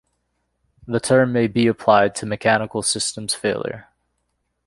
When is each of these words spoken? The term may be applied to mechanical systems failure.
The 0.87 0.99
term 0.99 1.31
may 1.31 1.45
be 1.45 1.67
applied 1.67 2.15
to 2.15 2.25
mechanical 2.25 2.81
systems 2.81 3.35
failure. 3.35 3.87